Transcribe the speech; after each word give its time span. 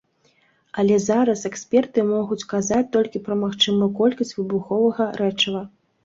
Але 0.83 0.95
зараз 1.01 1.41
эксперты 1.49 2.05
могуць 2.13 2.37
казаць 2.53 2.87
толькі 2.95 3.21
пра 3.27 3.35
магчымую 3.41 3.89
колькасць 3.99 4.33
выбуховага 4.39 5.03
рэчыва. 5.21 5.61